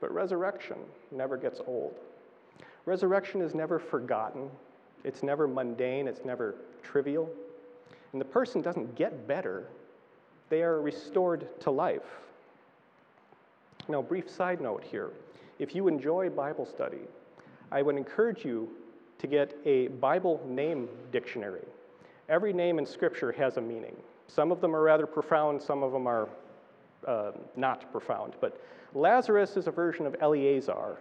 but 0.00 0.12
resurrection 0.12 0.78
never 1.10 1.36
gets 1.36 1.60
old. 1.66 1.94
Resurrection 2.86 3.40
is 3.40 3.54
never 3.54 3.78
forgotten, 3.78 4.50
it's 5.04 5.22
never 5.22 5.46
mundane, 5.46 6.08
it's 6.08 6.24
never 6.24 6.56
trivial. 6.82 7.30
And 8.12 8.20
the 8.20 8.26
person 8.26 8.60
doesn't 8.60 8.94
get 8.96 9.26
better, 9.26 9.68
they 10.48 10.62
are 10.62 10.80
restored 10.80 11.48
to 11.60 11.70
life. 11.70 12.02
Now, 13.88 14.02
brief 14.02 14.30
side 14.30 14.60
note 14.60 14.82
here 14.82 15.10
if 15.58 15.74
you 15.74 15.88
enjoy 15.88 16.30
Bible 16.30 16.66
study, 16.66 17.02
I 17.70 17.82
would 17.82 17.96
encourage 17.96 18.44
you 18.44 18.68
to 19.18 19.26
get 19.26 19.56
a 19.64 19.88
Bible 19.88 20.44
name 20.46 20.88
dictionary. 21.12 21.64
Every 22.28 22.52
name 22.52 22.78
in 22.78 22.86
Scripture 22.86 23.32
has 23.32 23.56
a 23.56 23.60
meaning. 23.60 23.96
Some 24.26 24.50
of 24.50 24.60
them 24.60 24.74
are 24.74 24.82
rather 24.82 25.06
profound, 25.06 25.62
some 25.62 25.82
of 25.82 25.92
them 25.92 26.06
are 26.06 26.28
uh, 27.06 27.32
not 27.56 27.90
profound. 27.92 28.34
But 28.40 28.60
Lazarus 28.94 29.56
is 29.56 29.66
a 29.66 29.70
version 29.70 30.06
of 30.06 30.16
Eleazar, 30.20 30.98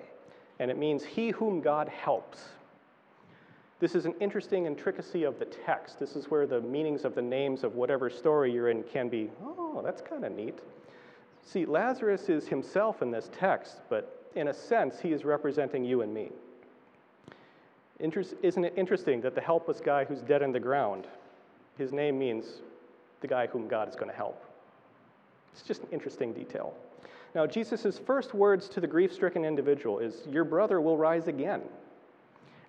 and 0.60 0.70
it 0.70 0.78
means 0.78 1.04
he 1.04 1.30
whom 1.30 1.62
God 1.62 1.88
helps. 1.88 2.40
This 3.80 3.96
is 3.96 4.06
an 4.06 4.16
interesting 4.20 4.66
intricacy 4.66 5.24
of 5.24 5.40
the 5.40 5.46
text. 5.46 6.00
This 6.00 6.16
is 6.16 6.32
where 6.32 6.48
the 6.48 6.62
meanings 6.62 7.04
of 7.06 7.16
the 7.16 7.22
names 7.22 7.64
of 7.64 7.76
whatever 7.76 8.10
story 8.10 8.52
you're 8.52 8.70
in 8.70 8.84
can 8.84 9.10
be, 9.10 9.30
oh, 9.44 9.82
that's 9.84 10.02
kind 10.02 10.24
of 10.24 10.32
neat. 10.32 10.60
See, 11.46 11.66
Lazarus 11.66 12.30
is 12.30 12.48
himself 12.48 13.02
in 13.02 13.12
this 13.12 13.30
text, 13.38 13.82
but 13.90 14.26
in 14.36 14.48
a 14.48 14.54
sense, 14.54 15.00
he 15.00 15.12
is 15.12 15.26
representing 15.26 15.84
you 15.84 16.02
and 16.02 16.14
me. 16.14 16.30
isn't 18.00 18.66
it 18.66 18.74
interesting 18.78 19.22
that 19.22 19.36
the 19.36 19.42
helpless 19.42 19.82
guy 19.82 20.06
who's 20.06 20.22
dead 20.22 20.42
in 20.42 20.52
the 20.52 20.60
ground, 20.60 21.06
his 21.78 21.92
name 21.92 22.18
means 22.18 22.62
the 23.24 23.28
guy 23.28 23.48
whom 23.48 23.68
God 23.68 23.90
is 23.90 23.96
going 23.96 24.12
to 24.12 24.16
help? 24.16 24.46
It's 25.54 25.64
just 25.64 25.82
an 25.82 25.88
interesting 25.92 26.34
detail. 26.34 26.76
Now, 27.34 27.48
Jesus' 27.48 28.00
first 28.06 28.36
words 28.36 28.70
to 28.70 28.80
the 28.80 28.86
grief 28.86 29.12
stricken 29.12 29.44
individual 29.44 29.98
is, 29.98 30.22
Your 30.30 30.44
brother 30.44 30.80
will 30.82 30.98
rise 30.98 31.28
again. 31.28 31.62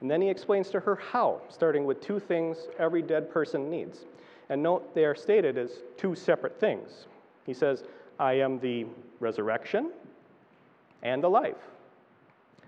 And 0.00 0.10
then 0.10 0.22
he 0.22 0.30
explains 0.30 0.70
to 0.70 0.80
her 0.80 0.96
how, 0.96 1.40
starting 1.48 1.84
with 1.84 2.00
two 2.00 2.18
things 2.18 2.56
every 2.78 3.02
dead 3.02 3.30
person 3.30 3.70
needs. 3.70 4.04
And 4.48 4.62
note 4.62 4.94
they 4.94 5.04
are 5.04 5.14
stated 5.14 5.58
as 5.58 5.70
two 5.96 6.14
separate 6.14 6.58
things. 6.58 7.06
He 7.44 7.54
says, 7.54 7.84
I 8.18 8.34
am 8.34 8.58
the 8.58 8.86
resurrection 9.20 9.90
and 11.02 11.22
the 11.22 11.28
life. 11.28 11.56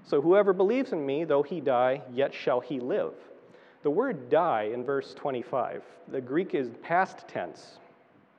So 0.05 0.21
whoever 0.21 0.53
believes 0.53 0.93
in 0.93 1.05
me, 1.05 1.25
though 1.25 1.43
he 1.43 1.61
die, 1.61 2.03
yet 2.13 2.33
shall 2.33 2.61
he 2.61 2.81
live. 2.81 3.15
The 3.83 3.91
word 3.91 4.31
die 4.31 4.71
in 4.73 4.85
verse 4.85 5.15
25, 5.15 5.83
the 6.09 6.21
Greek 6.21 6.55
is 6.55 6.71
past 6.83 7.29
tense. 7.29 7.79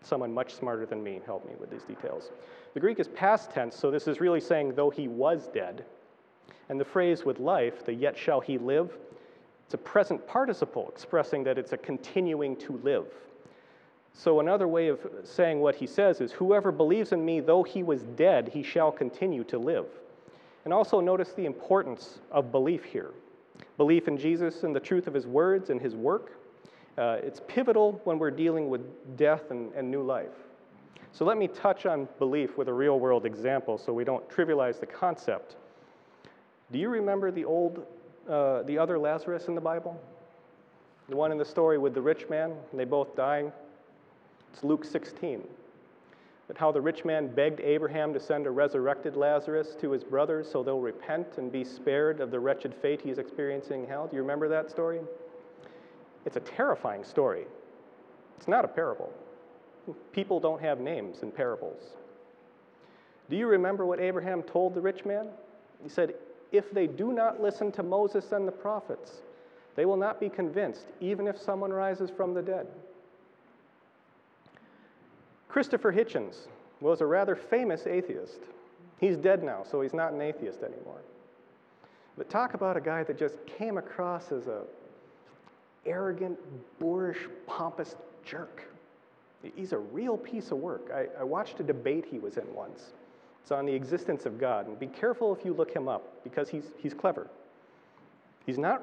Someone 0.01 0.33
much 0.33 0.53
smarter 0.53 0.85
than 0.85 1.03
me 1.03 1.21
help 1.25 1.47
me 1.47 1.55
with 1.59 1.69
these 1.69 1.83
details. 1.83 2.31
The 2.73 2.79
Greek 2.79 2.99
is 2.99 3.07
past 3.07 3.51
tense, 3.51 3.75
so 3.75 3.91
this 3.91 4.07
is 4.07 4.19
really 4.19 4.41
saying, 4.41 4.73
though 4.75 4.89
he 4.89 5.07
was 5.07 5.47
dead. 5.47 5.85
And 6.69 6.79
the 6.79 6.85
phrase 6.85 7.25
with 7.25 7.39
life, 7.39 7.85
the 7.85 7.93
yet 7.93 8.17
shall 8.17 8.39
he 8.39 8.57
live, 8.57 8.97
it's 9.65 9.73
a 9.73 9.77
present 9.77 10.25
participle 10.27 10.87
expressing 10.89 11.43
that 11.43 11.57
it's 11.57 11.73
a 11.73 11.77
continuing 11.77 12.55
to 12.57 12.79
live. 12.83 13.07
So, 14.13 14.39
another 14.39 14.67
way 14.67 14.87
of 14.87 14.99
saying 15.23 15.59
what 15.59 15.75
he 15.75 15.85
says 15.85 16.21
is, 16.21 16.31
Whoever 16.31 16.71
believes 16.71 17.11
in 17.11 17.23
me, 17.23 17.39
though 17.39 17.63
he 17.63 17.83
was 17.83 18.03
dead, 18.03 18.49
he 18.53 18.63
shall 18.63 18.91
continue 18.91 19.43
to 19.45 19.57
live. 19.59 19.85
And 20.65 20.73
also 20.73 20.99
notice 20.99 21.33
the 21.33 21.45
importance 21.45 22.19
of 22.31 22.51
belief 22.51 22.83
here 22.83 23.11
belief 23.77 24.07
in 24.07 24.17
Jesus 24.17 24.63
and 24.63 24.75
the 24.75 24.79
truth 24.79 25.07
of 25.07 25.13
his 25.13 25.27
words 25.27 25.69
and 25.69 25.79
his 25.79 25.95
work. 25.95 26.33
Uh, 26.97 27.17
it's 27.21 27.41
pivotal 27.47 28.01
when 28.03 28.17
we're 28.17 28.31
dealing 28.31 28.69
with 28.69 28.81
death 29.17 29.51
and, 29.51 29.71
and 29.73 29.89
new 29.89 30.01
life. 30.01 30.33
So, 31.11 31.25
let 31.25 31.37
me 31.37 31.47
touch 31.47 31.85
on 31.85 32.07
belief 32.19 32.57
with 32.57 32.67
a 32.67 32.73
real 32.73 32.99
world 32.99 33.25
example 33.25 33.77
so 33.77 33.93
we 33.93 34.03
don't 34.03 34.27
trivialize 34.29 34.79
the 34.79 34.85
concept. 34.85 35.55
Do 36.71 36.79
you 36.79 36.89
remember 36.89 37.31
the 37.31 37.45
old, 37.45 37.85
uh, 38.29 38.63
the 38.63 38.77
other 38.77 38.99
Lazarus 38.99 39.47
in 39.47 39.55
the 39.55 39.61
Bible? 39.61 39.99
The 41.07 41.15
one 41.15 41.31
in 41.31 41.37
the 41.37 41.45
story 41.45 41.77
with 41.77 41.93
the 41.93 42.01
rich 42.01 42.27
man, 42.29 42.51
and 42.51 42.79
they 42.79 42.83
both 42.83 43.15
dying? 43.15 43.51
It's 44.53 44.63
Luke 44.63 44.83
16. 44.83 45.43
But 46.47 46.57
how 46.57 46.71
the 46.71 46.81
rich 46.81 47.03
man 47.03 47.27
begged 47.27 47.59
Abraham 47.59 48.13
to 48.13 48.19
send 48.19 48.47
a 48.47 48.51
resurrected 48.51 49.17
Lazarus 49.17 49.75
to 49.81 49.91
his 49.91 50.03
brothers 50.03 50.49
so 50.49 50.63
they'll 50.63 50.79
repent 50.79 51.37
and 51.37 51.51
be 51.51 51.65
spared 51.65 52.21
of 52.21 52.31
the 52.31 52.39
wretched 52.39 52.73
fate 52.73 53.01
he's 53.01 53.17
experiencing 53.17 53.83
in 53.83 53.89
hell. 53.89 54.07
Do 54.07 54.15
you 54.15 54.21
remember 54.21 54.47
that 54.47 54.69
story? 54.69 55.01
It's 56.25 56.37
a 56.37 56.41
terrifying 56.41 57.03
story. 57.03 57.45
It's 58.37 58.47
not 58.47 58.63
a 58.63 58.67
parable. 58.67 59.11
People 60.13 60.39
don't 60.39 60.61
have 60.61 60.79
names 60.79 61.21
in 61.21 61.31
parables. 61.31 61.81
Do 63.29 63.35
you 63.35 63.47
remember 63.47 63.85
what 63.85 63.99
Abraham 63.99 64.41
told 64.43 64.73
the 64.73 64.81
rich 64.81 65.05
man? 65.05 65.27
He 65.83 65.89
said, 65.89 66.15
If 66.51 66.71
they 66.71 66.87
do 66.87 67.11
not 67.11 67.41
listen 67.41 67.71
to 67.73 67.83
Moses 67.83 68.31
and 68.31 68.47
the 68.47 68.51
prophets, 68.53 69.21
they 69.75 69.85
will 69.85 69.97
not 69.97 70.19
be 70.19 70.29
convinced, 70.29 70.87
even 71.01 71.27
if 71.27 71.37
someone 71.37 71.71
rises 71.71 72.09
from 72.09 72.33
the 72.33 72.41
dead. 72.41 72.67
Christopher 75.49 75.91
Hitchens 75.91 76.47
was 76.81 77.01
a 77.01 77.05
rather 77.05 77.35
famous 77.35 77.87
atheist. 77.87 78.39
He's 78.99 79.17
dead 79.17 79.43
now, 79.43 79.63
so 79.63 79.81
he's 79.81 79.93
not 79.93 80.13
an 80.13 80.21
atheist 80.21 80.63
anymore. 80.63 81.01
But 82.17 82.29
talk 82.29 82.53
about 82.53 82.77
a 82.77 82.81
guy 82.81 83.03
that 83.03 83.17
just 83.17 83.37
came 83.45 83.77
across 83.77 84.31
as 84.31 84.47
a 84.47 84.63
arrogant, 85.85 86.37
boorish, 86.79 87.19
pompous 87.45 87.95
jerk. 88.25 88.63
He's 89.55 89.71
a 89.71 89.77
real 89.77 90.17
piece 90.17 90.51
of 90.51 90.57
work. 90.57 90.91
I, 90.93 91.07
I, 91.19 91.23
watched 91.23 91.59
a 91.59 91.63
debate 91.63 92.05
he 92.09 92.19
was 92.19 92.37
in 92.37 92.53
once. 92.53 92.91
It's 93.41 93.51
on 93.51 93.65
the 93.65 93.73
existence 93.73 94.25
of 94.25 94.39
God. 94.39 94.67
And 94.67 94.77
be 94.77 94.87
careful 94.87 95.33
if 95.33 95.45
you 95.45 95.53
look 95.53 95.73
him 95.73 95.87
up 95.87 96.23
because 96.23 96.49
he's, 96.49 96.65
he's 96.77 96.93
clever. 96.93 97.27
He's 98.45 98.57
not 98.57 98.81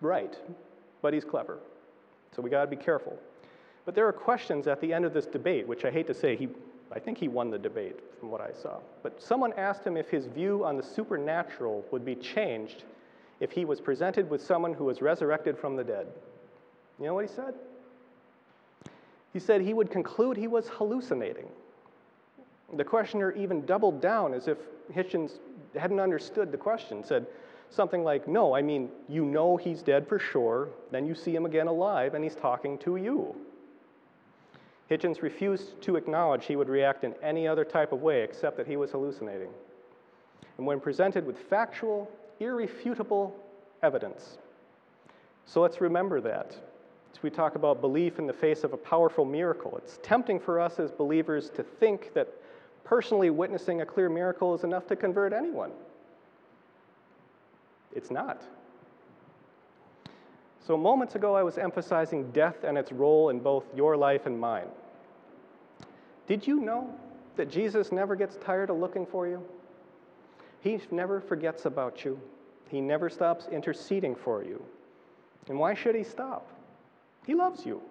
right, 0.00 0.38
but 1.02 1.12
he's 1.12 1.24
clever. 1.24 1.58
So 2.34 2.40
we 2.40 2.48
got 2.48 2.62
to 2.62 2.68
be 2.68 2.76
careful. 2.76 3.18
But 3.84 3.94
there 3.94 4.06
are 4.06 4.12
questions 4.12 4.66
at 4.66 4.80
the 4.80 4.92
end 4.92 5.04
of 5.04 5.12
this 5.12 5.26
debate, 5.26 5.66
which 5.66 5.84
I 5.84 5.90
hate 5.90 6.06
to 6.08 6.14
say, 6.14 6.36
he, 6.36 6.48
I 6.92 6.98
think 6.98 7.18
he 7.18 7.28
won 7.28 7.50
the 7.50 7.58
debate 7.58 7.98
from 8.18 8.30
what 8.30 8.40
I 8.40 8.50
saw. 8.52 8.78
But 9.02 9.20
someone 9.22 9.52
asked 9.54 9.84
him 9.84 9.96
if 9.96 10.08
his 10.08 10.26
view 10.26 10.64
on 10.64 10.76
the 10.76 10.82
supernatural 10.82 11.84
would 11.90 12.04
be 12.04 12.14
changed 12.14 12.84
if 13.40 13.50
he 13.50 13.64
was 13.64 13.80
presented 13.80 14.28
with 14.28 14.42
someone 14.42 14.74
who 14.74 14.84
was 14.84 15.00
resurrected 15.00 15.58
from 15.58 15.76
the 15.76 15.84
dead. 15.84 16.06
You 16.98 17.06
know 17.06 17.14
what 17.14 17.28
he 17.28 17.34
said? 17.34 17.54
He 19.32 19.38
said 19.38 19.62
he 19.62 19.72
would 19.72 19.90
conclude 19.90 20.36
he 20.36 20.48
was 20.48 20.68
hallucinating. 20.68 21.48
The 22.74 22.84
questioner 22.84 23.32
even 23.32 23.64
doubled 23.64 24.00
down 24.00 24.34
as 24.34 24.46
if 24.46 24.58
Hitchens 24.92 25.38
hadn't 25.76 26.00
understood 26.00 26.52
the 26.52 26.58
question, 26.58 27.02
said 27.02 27.26
something 27.70 28.04
like, 28.04 28.28
No, 28.28 28.54
I 28.54 28.62
mean, 28.62 28.90
you 29.08 29.24
know 29.24 29.56
he's 29.56 29.82
dead 29.82 30.06
for 30.06 30.18
sure, 30.18 30.68
then 30.90 31.06
you 31.06 31.14
see 31.14 31.34
him 31.34 31.46
again 31.46 31.68
alive, 31.68 32.14
and 32.14 32.22
he's 32.22 32.34
talking 32.34 32.76
to 32.78 32.96
you. 32.96 33.34
Hitchens 34.90 35.22
refused 35.22 35.80
to 35.82 35.96
acknowledge 35.96 36.46
he 36.46 36.56
would 36.56 36.68
react 36.68 37.04
in 37.04 37.14
any 37.22 37.46
other 37.46 37.64
type 37.64 37.92
of 37.92 38.02
way 38.02 38.22
except 38.22 38.56
that 38.56 38.66
he 38.66 38.76
was 38.76 38.90
hallucinating. 38.90 39.50
And 40.58 40.66
when 40.66 40.80
presented 40.80 41.24
with 41.24 41.38
factual, 41.38 42.10
irrefutable 42.40 43.36
evidence. 43.82 44.38
So 45.46 45.60
let's 45.60 45.80
remember 45.80 46.20
that. 46.22 46.56
As 47.12 47.22
we 47.22 47.30
talk 47.30 47.54
about 47.54 47.80
belief 47.80 48.18
in 48.18 48.26
the 48.26 48.32
face 48.32 48.64
of 48.64 48.72
a 48.72 48.76
powerful 48.76 49.24
miracle, 49.24 49.76
it's 49.76 49.98
tempting 50.02 50.40
for 50.40 50.60
us 50.60 50.78
as 50.78 50.90
believers 50.90 51.50
to 51.50 51.62
think 51.62 52.12
that 52.14 52.28
personally 52.84 53.30
witnessing 53.30 53.82
a 53.82 53.86
clear 53.86 54.08
miracle 54.08 54.54
is 54.54 54.64
enough 54.64 54.86
to 54.88 54.96
convert 54.96 55.32
anyone. 55.32 55.70
It's 57.94 58.10
not. 58.10 58.42
So, 60.70 60.76
moments 60.76 61.16
ago, 61.16 61.34
I 61.34 61.42
was 61.42 61.58
emphasizing 61.58 62.30
death 62.30 62.62
and 62.62 62.78
its 62.78 62.92
role 62.92 63.30
in 63.30 63.40
both 63.40 63.64
your 63.74 63.96
life 63.96 64.26
and 64.26 64.38
mine. 64.38 64.68
Did 66.28 66.46
you 66.46 66.60
know 66.60 66.94
that 67.34 67.50
Jesus 67.50 67.90
never 67.90 68.14
gets 68.14 68.36
tired 68.36 68.70
of 68.70 68.76
looking 68.76 69.04
for 69.04 69.26
you? 69.26 69.42
He 70.60 70.78
never 70.92 71.20
forgets 71.20 71.64
about 71.66 72.04
you, 72.04 72.20
He 72.68 72.80
never 72.80 73.10
stops 73.10 73.48
interceding 73.50 74.14
for 74.14 74.44
you. 74.44 74.62
And 75.48 75.58
why 75.58 75.74
should 75.74 75.96
He 75.96 76.04
stop? 76.04 76.46
He 77.26 77.34
loves 77.34 77.66
you. 77.66 77.82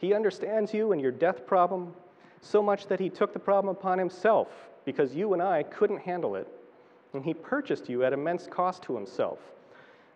He 0.00 0.12
understands 0.12 0.74
you 0.74 0.90
and 0.90 1.00
your 1.00 1.12
death 1.12 1.46
problem 1.46 1.94
so 2.40 2.60
much 2.60 2.88
that 2.88 2.98
He 2.98 3.10
took 3.10 3.32
the 3.32 3.38
problem 3.38 3.70
upon 3.70 4.00
Himself 4.00 4.48
because 4.84 5.14
you 5.14 5.34
and 5.34 5.40
I 5.40 5.62
couldn't 5.62 6.00
handle 6.00 6.34
it. 6.34 6.48
And 7.14 7.24
He 7.24 7.32
purchased 7.32 7.88
you 7.88 8.02
at 8.02 8.12
immense 8.12 8.48
cost 8.48 8.82
to 8.82 8.96
Himself 8.96 9.38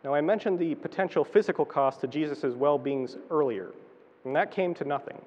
now, 0.07 0.15
I 0.15 0.21
mentioned 0.21 0.61
the 0.61 0.77
potential 0.77 1.25
physical 1.25 1.65
cost 1.65 2.01
to 2.03 2.07
Jesus' 2.07 2.55
well 2.55 2.79
beings 2.79 3.17
earlier, 3.29 3.73
and 4.25 4.37
that 4.37 4.53
came 4.53 4.73
to 4.75 4.85
nothing, 4.85 5.21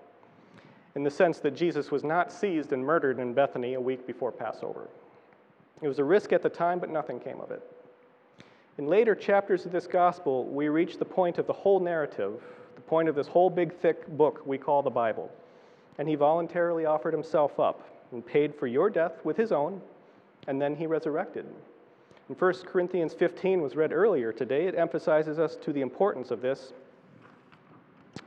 in 0.96 1.04
the 1.04 1.12
sense 1.12 1.40
that 1.40 1.54
Jesus 1.54 1.92
was 1.92 2.06
not 2.06 2.32
seized 2.32 2.72
and 2.72 2.82
murdered 2.82 3.20
in 3.20 3.34
Bethany 3.34 3.74
a 3.74 3.82
week 3.82 4.08
before 4.08 4.32
Passover. 4.32 4.88
It 5.82 5.90
was 5.90 6.00
a 6.00 6.04
risk 6.06 6.32
at 6.32 6.42
the 6.42 6.50
time, 6.50 6.80
but 6.80 6.90
nothing 6.90 7.20
came 7.20 7.42
of 7.42 7.52
it. 7.52 7.62
In 8.78 8.88
later 8.88 9.16
chapters 9.16 9.66
of 9.66 9.74
this 9.74 9.86
gospel, 9.86 10.46
we 10.46 10.70
reach 10.70 10.98
the 10.98 11.04
point 11.04 11.40
of 11.40 11.46
the 11.46 11.52
whole 11.52 11.82
narrative, 11.82 12.42
the 12.76 12.82
point 12.82 13.10
of 13.10 13.16
this 13.16 13.28
whole 13.28 13.50
big, 13.50 13.74
thick 13.74 14.08
book 14.16 14.44
we 14.46 14.58
call 14.58 14.82
the 14.82 14.90
Bible. 14.90 15.30
And 15.98 16.08
he 16.08 16.16
voluntarily 16.16 16.86
offered 16.86 17.14
himself 17.14 17.60
up 17.60 17.86
and 18.14 18.26
paid 18.26 18.56
for 18.56 18.66
your 18.66 18.90
death 18.90 19.26
with 19.26 19.36
his 19.36 19.52
own, 19.52 19.82
and 20.48 20.62
then 20.62 20.74
he 20.74 20.88
resurrected. 20.88 21.46
In 22.30 22.36
1 22.36 22.54
Corinthians 22.68 23.16
15 23.16 23.60
was 23.60 23.76
read 23.76 23.92
earlier 23.92 24.32
today. 24.32 24.68
It 24.68 24.76
emphasizes 24.76 25.40
us 25.40 25.56
to 25.64 25.74
the 25.74 25.82
importance 25.82 26.30
of 26.30 26.42
this. 26.42 26.74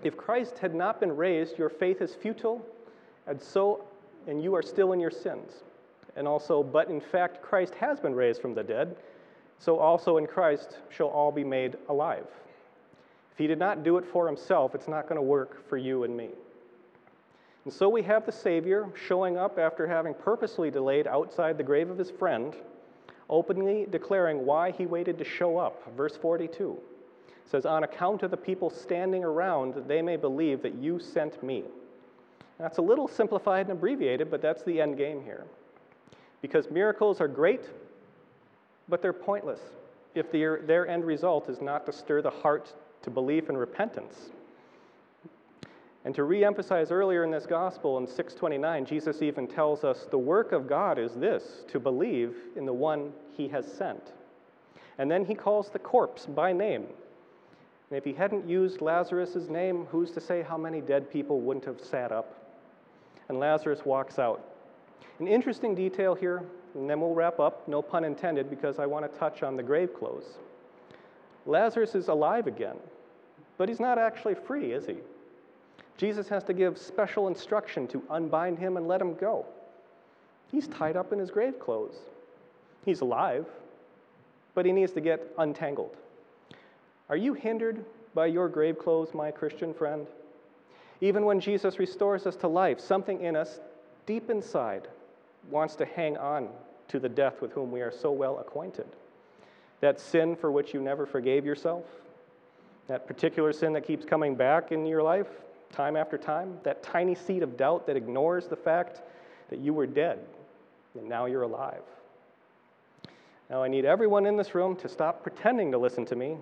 If 0.03 0.17
Christ 0.17 0.59
had 0.59 0.75
not 0.75 0.99
been 0.99 1.17
raised, 1.17 1.57
your 1.57 1.69
faith 1.69 2.03
is 2.03 2.13
futile, 2.13 2.67
and 3.29 3.41
so 3.41 3.85
and 4.27 4.43
you 4.43 4.55
are 4.57 4.63
still 4.63 4.93
in 4.93 4.99
your 4.99 5.11
sins. 5.11 5.63
And 6.17 6.27
also, 6.27 6.65
but 6.65 6.91
in 6.91 7.01
fact 7.01 7.43
Christ 7.43 7.75
has 7.75 8.01
been 8.01 8.15
raised 8.15 8.43
from 8.43 8.55
the 8.55 8.65
dead, 8.65 8.97
so 9.61 9.79
also 9.79 10.17
in 10.17 10.27
Christ 10.27 10.79
shall 10.91 11.09
all 11.09 11.31
be 11.31 11.45
made 11.45 11.77
alive. 11.89 12.27
If 13.31 13.39
he 13.39 13.47
did 13.47 13.59
not 13.59 13.85
do 13.85 13.99
it 13.99 14.05
for 14.05 14.27
himself, 14.27 14.75
it's 14.75 14.89
not 14.89 15.09
going 15.09 15.17
to 15.17 15.23
work 15.23 15.69
for 15.69 15.77
you 15.77 16.03
and 16.03 16.17
me. 16.17 16.31
And 17.65 17.73
so 17.73 17.89
we 17.89 18.03
have 18.03 18.27
the 18.27 18.33
Savior 18.33 18.89
showing 19.07 19.39
up 19.39 19.61
after 19.61 19.87
having 19.87 20.13
purposely 20.13 20.73
delayed 20.73 21.07
outside 21.07 21.57
the 21.57 21.63
grave 21.63 21.89
of 21.89 21.99
his 21.99 22.11
friend 22.11 22.57
openly 23.33 23.87
declaring 23.91 24.45
why 24.47 24.71
he 24.71 24.87
waited 24.87 25.19
to 25.19 25.25
show 25.25 25.57
up. 25.59 25.83
Verse 25.97 26.17
42 26.17 26.79
says, 27.51 27.67
On 27.67 27.83
account 27.83 28.23
of 28.23 28.31
the 28.31 28.37
people 28.37 28.71
standing 28.71 29.25
around, 29.25 29.75
they 29.89 30.03
may 30.03 30.17
believe 30.17 30.63
that 30.63 30.75
you 30.75 31.01
sent 31.01 31.43
me. 31.43 31.65
That's 32.59 32.79
a 32.79 32.83
little 32.83 33.09
simplified 33.09 33.67
and 33.67 33.73
abbreviated, 33.73 34.31
but 34.31 34.43
that's 34.43 34.63
the 34.63 34.81
end 34.81 34.99
game 34.99 35.25
here. 35.25 35.47
Because 36.43 36.71
miracles 36.71 37.21
are 37.21 37.27
great, 37.27 37.63
but 38.89 39.01
they're 39.01 39.13
pointless 39.13 39.61
if 40.15 40.31
their, 40.31 40.61
their 40.61 40.87
end 40.87 41.05
result 41.05 41.49
is 41.49 41.61
not 41.63 41.87
to 41.87 41.93
stir 41.93 42.21
the 42.21 42.31
heart 42.31 42.73
to 43.03 43.11
belief 43.11 43.49
and 43.49 43.59
repentance. 43.59 44.31
And 46.05 46.15
to 46.17 46.25
re-emphasize 46.25 46.91
earlier 46.91 47.23
in 47.23 47.31
this 47.31 47.47
gospel 47.47 47.99
in 47.99 48.07
629, 48.07 48.87
Jesus 48.87 49.23
even 49.23 49.47
tells 49.47 49.85
us 49.85 50.07
the 50.11 50.19
work 50.19 50.51
of 50.51 50.67
God 50.67 50.99
is 50.99 51.15
this, 51.15 51.65
to 51.69 51.79
believe 51.79 52.35
in 52.57 52.67
the 52.67 52.73
one 52.73 53.13
he 53.37 53.47
has 53.49 53.71
sent. 53.71 54.13
And 54.99 55.11
then 55.11 55.25
he 55.25 55.35
calls 55.35 55.71
the 55.71 55.79
corpse 55.79 56.27
by 56.27 56.53
name. 56.53 56.87
And 57.91 57.99
if 57.99 58.05
he 58.05 58.13
hadn't 58.13 58.49
used 58.49 58.81
Lazarus' 58.81 59.49
name, 59.49 59.87
who's 59.91 60.11
to 60.13 60.21
say 60.21 60.43
how 60.43 60.59
many 60.59 60.81
dead 60.81 61.11
people 61.11 61.41
wouldn't 61.41 61.67
have 61.67 61.81
sat 61.81 62.11
up? 62.11 62.37
And 63.29 63.39
Lazarus 63.39 63.85
walks 63.85 64.19
out. 64.19 64.45
An 65.21 65.29
interesting 65.29 65.75
detail 65.75 66.15
here, 66.15 66.43
and 66.75 66.91
then 66.91 67.01
we'll 67.01 67.15
wrap 67.15 67.39
up, 67.39 67.69
no 67.69 67.81
pun 67.81 68.05
intended, 68.05 68.51
because 68.51 68.79
I 68.79 68.87
want 68.87 69.11
to 69.11 69.19
touch 69.19 69.43
on 69.43 69.57
the 69.57 69.63
grave 69.63 69.95
clothes. 69.95 70.39
Lazarus 71.47 71.95
is 71.95 72.09
alive 72.09 72.47
again, 72.47 72.77
but 73.57 73.69
he's 73.69 73.81
not 73.81 73.99
actually 73.99 74.35
free, 74.35 74.73
is 74.73 74.87
he? 74.87 74.97
Jesus 75.97 76.29
has 76.29 76.43
to 76.45 76.53
give 76.53 76.79
special 76.79 77.29
instruction 77.29 77.87
to 77.89 78.03
unbind 78.11 78.59
him 78.59 78.77
and 78.77 78.89
let 78.89 79.01
him 79.01 79.15
go. 79.15 79.47
He's 80.51 80.69
tied 80.69 80.97
up 80.97 81.13
in 81.13 81.19
his 81.19 81.31
grave 81.31 81.59
clothes. 81.59 81.97
He's 82.85 83.01
alive, 83.01 83.47
but 84.55 84.67
he 84.67 84.73
needs 84.73 84.93
to 84.93 85.01
get 85.01 85.33
untangled. 85.39 85.97
Are 87.09 87.17
you 87.17 87.35
hindered 87.35 87.85
by 88.15 88.27
your 88.27 88.49
grave 88.49 88.79
clothes, 88.79 89.15
my 89.15 89.31
Christian 89.31 89.73
friend? 89.73 90.07
Even 91.01 91.25
when 91.25 91.41
Jesus 91.41 91.79
restores 91.79 92.27
us 92.27 92.37
to 92.37 92.49
life, 92.49 92.81
something 92.81 93.23
in 93.23 93.37
us 93.37 93.61
deep 94.07 94.31
inside 94.31 94.89
wants 95.51 95.75
to 95.77 95.85
hang 95.85 96.17
on 96.17 96.49
to 96.89 96.99
the 96.99 97.09
death 97.09 97.41
with 97.41 97.53
whom 97.53 97.73
we 97.73 97.81
are 97.81 97.93
so 97.93 98.13
well 98.13 98.39
acquainted. 98.39 98.87
That 99.81 100.01
sin 100.01 100.37
for 100.37 100.53
which 100.53 100.75
you 100.75 100.81
never 100.81 101.07
forgave 101.07 101.45
yourself, 101.45 101.85
that 102.89 103.07
particular 103.07 103.53
sin 103.53 103.73
that 103.73 103.87
keeps 103.87 104.05
coming 104.05 104.35
back 104.35 104.71
in 104.71 104.87
your 104.87 105.03
life 105.03 105.29
time 105.73 105.97
after 105.97 106.17
time, 106.19 106.59
that 106.63 106.83
tiny 106.83 107.15
seed 107.15 107.43
of 107.43 107.57
doubt 107.57 107.87
that 107.87 107.97
ignores 107.97 108.47
the 108.47 108.57
fact 108.57 109.03
that 109.51 109.59
you 109.59 109.75
were 109.75 109.87
dead 109.87 110.21
and 110.99 111.09
now 111.09 111.27
you're 111.27 111.43
alive. 111.43 111.83
Now, 113.51 113.63
I 113.63 113.69
need 113.69 113.85
everyone 113.85 114.25
in 114.27 114.37
this 114.37 114.55
room 114.55 114.77
to 114.77 114.89
stop 114.89 115.23
pretending 115.23 115.73
to 115.73 115.79
listen 115.79 116.07
to 116.07 116.17
me 116.17 116.37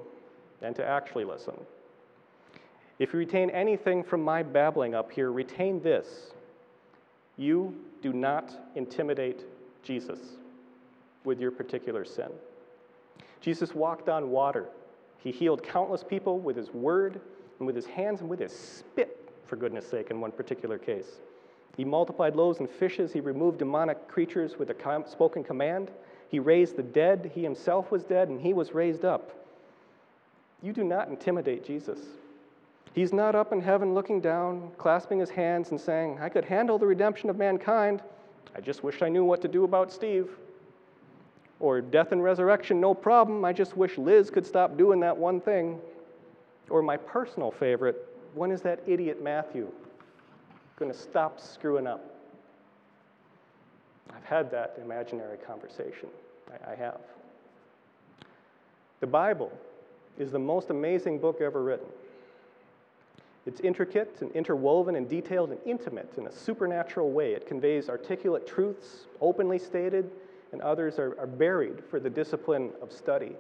and 0.63 0.77
to 0.77 0.85
actually 0.85 1.25
listen. 1.25 1.55
If 2.99 3.13
you 3.13 3.19
retain 3.19 3.51
anything 3.51 4.05
from 4.05 4.23
my 4.23 4.43
babbling 4.43 4.95
up 4.95 5.11
here, 5.11 5.33
retain 5.33 5.83
this 5.83 6.33
you 7.37 7.75
do 8.03 8.13
not 8.13 8.53
intimidate 8.75 9.45
Jesus 9.83 10.19
with 11.25 11.41
your 11.41 11.51
particular 11.51 12.05
sin. 12.05 12.29
Jesus 13.41 13.75
walked 13.75 14.09
on 14.09 14.31
water. 14.31 14.69
He 15.19 15.31
healed 15.31 15.63
countless 15.63 16.05
people 16.05 16.39
with 16.39 16.57
his 16.57 16.71
word 16.71 17.21
and 17.61 17.67
with 17.67 17.77
his 17.77 17.87
hands 17.87 18.21
and 18.21 18.29
with 18.29 18.41
his 18.41 18.53
spit, 18.53 19.31
for 19.47 19.55
goodness 19.55 19.87
sake, 19.87 20.11
in 20.11 20.21
one 20.21 20.33
particular 20.33 20.79
case. 20.79 21.21
He 21.77 21.85
multiplied 21.85 22.35
loaves 22.35 22.59
and 22.59 22.69
fishes. 22.69 23.13
He 23.13 23.21
removed 23.21 23.59
demonic 23.59 24.09
creatures 24.09 24.59
with 24.59 24.71
a 24.71 25.05
spoken 25.09 25.45
command. 25.45 25.91
He 26.29 26.39
raised 26.39 26.77
the 26.77 26.83
dead. 26.83 27.31
He 27.35 27.43
himself 27.43 27.91
was 27.91 28.03
dead 28.03 28.29
and 28.29 28.41
he 28.41 28.53
was 28.53 28.75
raised 28.75 29.05
up. 29.05 29.31
You 30.63 30.73
do 30.73 30.85
not 30.85 31.09
intimidate 31.09 31.65
Jesus. 31.65 31.99
He's 32.93 33.13
not 33.13 33.35
up 33.35 33.53
in 33.53 33.61
heaven 33.61 33.95
looking 33.95 34.21
down, 34.21 34.73
clasping 34.77 35.21
his 35.21 35.31
hands 35.31 35.71
and 35.71 35.81
saying, 35.81 36.19
I 36.21 36.29
could 36.29 36.45
handle 36.45 36.77
the 36.77 36.87
redemption 36.87 37.31
of 37.31 37.37
mankind. 37.37 38.03
I 38.57 38.61
just 38.61 38.83
wish 38.83 39.01
I 39.01 39.09
knew 39.09 39.25
what 39.25 39.41
to 39.43 39.49
do 39.49 39.65
about 39.65 39.93
Steve. 39.93 40.29
Or 41.61 41.81
death 41.81 42.13
and 42.13 42.23
resurrection, 42.23 42.81
no 42.81 42.95
problem. 42.95 43.45
I 43.45 43.53
just 43.53 43.77
wish 43.77 43.97
Liz 43.97 44.29
could 44.29 44.47
stop 44.47 44.77
doing 44.77 45.01
that 45.01 45.17
one 45.17 45.41
thing. 45.41 45.79
Or 46.71 46.83
my 46.83 46.97
personal 46.97 47.51
favorite, 47.51 48.07
when 48.35 48.51
is 48.51 48.63
that 48.63 48.81
idiot 48.87 49.23
Matthew 49.23 49.71
going 50.79 50.91
to 50.91 50.97
stop 50.97 51.41
screwing 51.41 51.87
up? 51.87 52.03
I've 54.15 54.25
had 54.25 54.51
that 54.53 54.79
imaginary 54.83 55.37
conversation. 55.39 56.09
I, 56.51 56.73
I 56.73 56.75
have. 56.77 57.01
The 59.01 59.07
Bible 59.07 59.53
is 60.19 60.31
the 60.31 60.39
most 60.39 60.71
amazing 60.71 61.19
book 61.19 61.41
ever 61.41 61.63
written. 61.63 61.87
It's 63.47 63.61
intricate 63.61 64.19
and 64.21 64.31
interwoven 64.33 64.97
and 64.97 65.09
detailed 65.09 65.51
and 65.51 65.59
intimate 65.65 66.13
in 66.19 66.27
a 66.27 66.33
supernatural 66.33 67.11
way. 67.11 67.33
It 67.33 67.47
conveys 67.47 67.89
articulate 67.89 68.47
truths, 68.47 69.07
openly 69.21 69.59
stated, 69.59 70.11
and 70.53 70.61
others 70.61 70.99
are, 70.99 71.19
are 71.19 71.27
buried 71.27 71.83
for 71.91 71.99
the 71.99 72.11
discipline 72.11 72.71
of 72.83 72.93
study. 72.93 73.33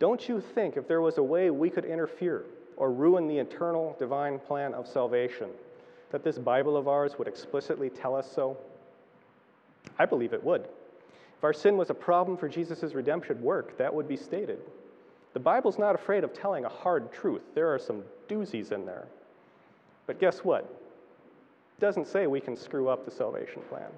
Don't 0.00 0.28
you 0.28 0.40
think 0.40 0.76
if 0.76 0.88
there 0.88 1.02
was 1.02 1.18
a 1.18 1.22
way 1.22 1.50
we 1.50 1.70
could 1.70 1.84
interfere 1.84 2.46
or 2.76 2.90
ruin 2.90 3.28
the 3.28 3.38
eternal 3.38 3.94
divine 3.98 4.38
plan 4.38 4.74
of 4.74 4.88
salvation, 4.88 5.50
that 6.10 6.24
this 6.24 6.38
Bible 6.38 6.76
of 6.76 6.88
ours 6.88 7.18
would 7.18 7.28
explicitly 7.28 7.90
tell 7.90 8.16
us 8.16 8.30
so? 8.30 8.56
I 9.98 10.06
believe 10.06 10.32
it 10.32 10.42
would. 10.42 10.62
If 10.62 11.44
our 11.44 11.52
sin 11.52 11.76
was 11.76 11.90
a 11.90 11.94
problem 11.94 12.38
for 12.38 12.48
Jesus' 12.48 12.94
redemption 12.94 13.40
work, 13.42 13.76
that 13.76 13.94
would 13.94 14.08
be 14.08 14.16
stated. 14.16 14.58
The 15.34 15.40
Bible's 15.40 15.78
not 15.78 15.94
afraid 15.94 16.24
of 16.24 16.32
telling 16.32 16.64
a 16.64 16.68
hard 16.68 17.12
truth. 17.12 17.42
There 17.54 17.72
are 17.72 17.78
some 17.78 18.02
doozies 18.28 18.72
in 18.72 18.86
there. 18.86 19.06
But 20.06 20.18
guess 20.18 20.38
what? 20.38 20.64
It 20.64 21.80
doesn't 21.80 22.08
say 22.08 22.26
we 22.26 22.40
can 22.40 22.56
screw 22.56 22.88
up 22.88 23.04
the 23.04 23.10
salvation 23.10 23.62
plan. 23.68 23.90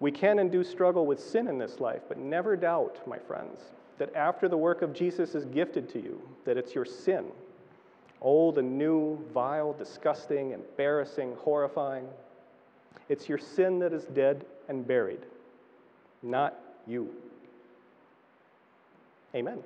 We 0.00 0.10
can 0.10 0.40
and 0.40 0.50
do 0.50 0.64
struggle 0.64 1.06
with 1.06 1.20
sin 1.22 1.46
in 1.46 1.58
this 1.58 1.78
life, 1.78 2.02
but 2.08 2.18
never 2.18 2.56
doubt, 2.56 2.98
my 3.06 3.18
friends, 3.18 3.60
that 3.98 4.14
after 4.14 4.48
the 4.48 4.56
work 4.56 4.82
of 4.82 4.92
Jesus 4.92 5.34
is 5.34 5.44
gifted 5.46 5.88
to 5.90 6.00
you, 6.00 6.20
that 6.44 6.56
it's 6.56 6.74
your 6.74 6.84
sin, 6.84 7.26
old 8.20 8.58
and 8.58 8.78
new, 8.78 9.18
vile, 9.32 9.72
disgusting, 9.72 10.52
embarrassing, 10.52 11.36
horrifying. 11.38 12.06
It's 13.08 13.28
your 13.28 13.38
sin 13.38 13.78
that 13.80 13.92
is 13.92 14.04
dead 14.04 14.44
and 14.68 14.86
buried, 14.86 15.20
not 16.22 16.58
you. 16.86 17.10
Amen. 19.34 19.58